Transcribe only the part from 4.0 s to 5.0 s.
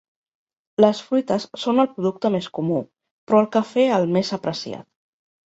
el més apreciat.